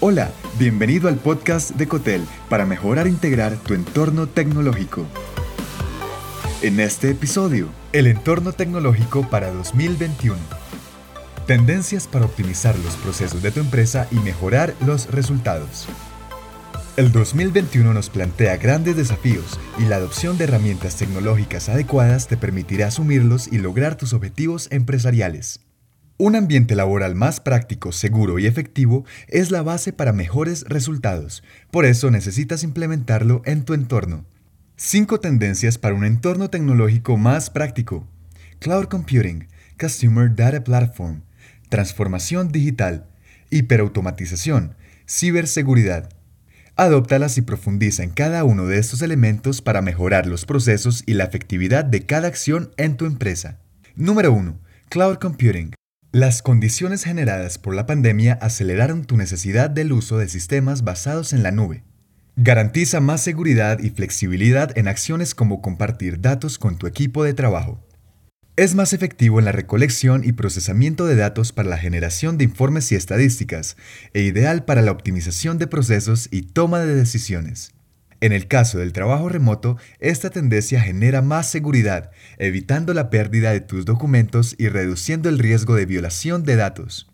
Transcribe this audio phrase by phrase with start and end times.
[0.00, 0.30] Hola,
[0.60, 5.04] bienvenido al podcast de Cotel para mejorar e integrar tu entorno tecnológico.
[6.62, 10.38] En este episodio, el entorno tecnológico para 2021.
[11.48, 15.88] Tendencias para optimizar los procesos de tu empresa y mejorar los resultados.
[16.96, 22.86] El 2021 nos plantea grandes desafíos y la adopción de herramientas tecnológicas adecuadas te permitirá
[22.86, 25.67] asumirlos y lograr tus objetivos empresariales.
[26.20, 31.44] Un ambiente laboral más práctico, seguro y efectivo es la base para mejores resultados.
[31.70, 34.24] Por eso necesitas implementarlo en tu entorno.
[34.74, 38.04] 5 tendencias para un entorno tecnológico más práctico.
[38.58, 39.46] Cloud Computing,
[39.80, 41.22] Customer Data Platform,
[41.68, 43.06] transformación digital,
[43.50, 44.74] hiperautomatización,
[45.08, 46.08] ciberseguridad.
[46.74, 51.24] Adóptalas y profundiza en cada uno de estos elementos para mejorar los procesos y la
[51.24, 53.60] efectividad de cada acción en tu empresa.
[53.94, 54.58] Número 1.
[54.88, 55.74] Cloud Computing.
[56.12, 61.42] Las condiciones generadas por la pandemia aceleraron tu necesidad del uso de sistemas basados en
[61.42, 61.84] la nube.
[62.34, 67.86] Garantiza más seguridad y flexibilidad en acciones como compartir datos con tu equipo de trabajo.
[68.56, 72.90] Es más efectivo en la recolección y procesamiento de datos para la generación de informes
[72.90, 73.76] y estadísticas,
[74.14, 77.74] e ideal para la optimización de procesos y toma de decisiones.
[78.20, 83.60] En el caso del trabajo remoto, esta tendencia genera más seguridad, evitando la pérdida de
[83.60, 87.08] tus documentos y reduciendo el riesgo de violación de datos.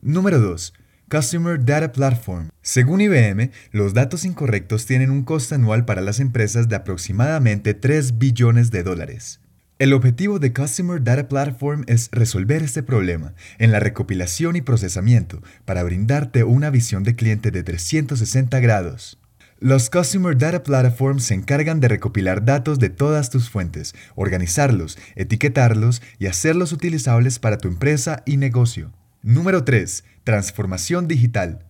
[0.00, 0.72] Número 2.
[1.10, 2.48] Customer Data Platform.
[2.62, 8.18] Según IBM, los datos incorrectos tienen un costo anual para las empresas de aproximadamente 3
[8.18, 9.40] billones de dólares.
[9.78, 15.42] El objetivo de Customer Data Platform es resolver este problema en la recopilación y procesamiento
[15.66, 19.18] para brindarte una visión de cliente de 360 grados.
[19.66, 26.02] Los Customer Data Platforms se encargan de recopilar datos de todas tus fuentes, organizarlos, etiquetarlos
[26.20, 28.92] y hacerlos utilizables para tu empresa y negocio.
[29.22, 30.04] Número 3.
[30.22, 31.66] Transformación digital.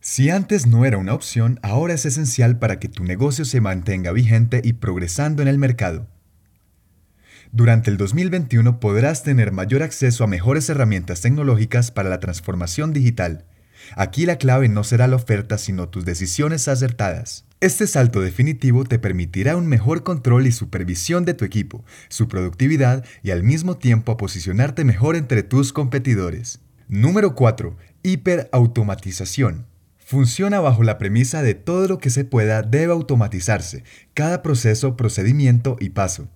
[0.00, 4.12] Si antes no era una opción, ahora es esencial para que tu negocio se mantenga
[4.12, 6.08] vigente y progresando en el mercado.
[7.52, 13.44] Durante el 2021 podrás tener mayor acceso a mejores herramientas tecnológicas para la transformación digital
[13.96, 17.46] Aquí la clave no será la oferta, sino tus decisiones acertadas.
[17.60, 23.04] Este salto definitivo te permitirá un mejor control y supervisión de tu equipo, su productividad
[23.22, 26.60] y al mismo tiempo posicionarte mejor entre tus competidores.
[26.88, 27.76] Número 4.
[28.02, 29.66] Hiperautomatización.
[29.96, 33.82] Funciona bajo la premisa de todo lo que se pueda debe automatizarse,
[34.14, 36.28] cada proceso, procedimiento y paso.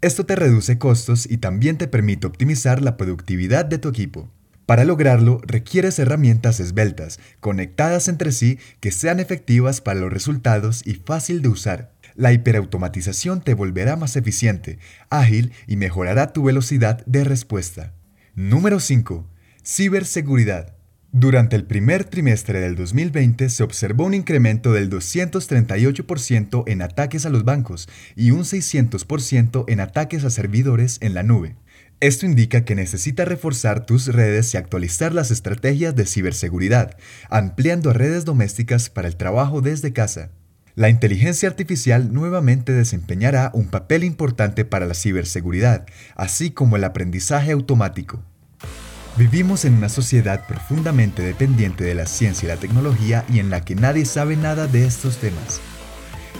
[0.00, 4.30] Esto te reduce costos y también te permite optimizar la productividad de tu equipo.
[4.68, 10.92] Para lograrlo, requieres herramientas esbeltas, conectadas entre sí, que sean efectivas para los resultados y
[10.92, 11.94] fácil de usar.
[12.16, 17.94] La hiperautomatización te volverá más eficiente, ágil y mejorará tu velocidad de respuesta.
[18.34, 19.26] Número 5.
[19.64, 20.77] Ciberseguridad.
[21.12, 27.30] Durante el primer trimestre del 2020 se observó un incremento del 238% en ataques a
[27.30, 31.56] los bancos y un 600% en ataques a servidores en la nube.
[32.00, 36.98] Esto indica que necesitas reforzar tus redes y actualizar las estrategias de ciberseguridad,
[37.30, 40.30] ampliando redes domésticas para el trabajo desde casa.
[40.74, 45.86] La inteligencia artificial nuevamente desempeñará un papel importante para la ciberseguridad,
[46.16, 48.22] así como el aprendizaje automático.
[49.18, 53.64] Vivimos en una sociedad profundamente dependiente de la ciencia y la tecnología y en la
[53.64, 55.60] que nadie sabe nada de estos temas.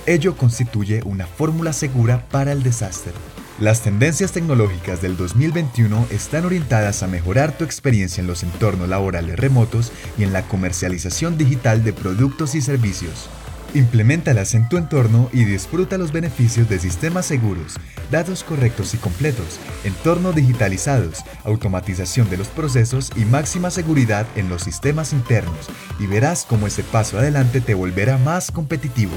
[0.07, 3.11] Ello constituye una fórmula segura para el desastre.
[3.59, 9.37] Las tendencias tecnológicas del 2021 están orientadas a mejorar tu experiencia en los entornos laborales
[9.37, 13.29] remotos y en la comercialización digital de productos y servicios.
[13.75, 17.75] Impleméntalas en tu entorno y disfruta los beneficios de sistemas seguros,
[18.11, 24.63] datos correctos y completos, entornos digitalizados, automatización de los procesos y máxima seguridad en los
[24.63, 25.69] sistemas internos,
[25.99, 29.13] y verás cómo ese paso adelante te volverá más competitivo.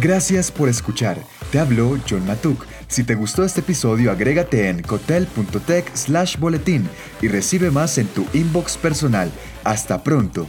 [0.00, 1.18] Gracias por escuchar.
[1.50, 2.64] Te habló John Matuk.
[2.88, 6.88] Si te gustó este episodio, agrégate en cotel.tech slash boletín
[7.20, 9.30] y recibe más en tu inbox personal.
[9.64, 10.46] Hasta pronto.